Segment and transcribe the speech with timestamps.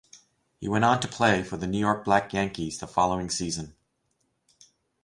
[0.57, 3.75] He went on to play for the New York Black Yankees the following season.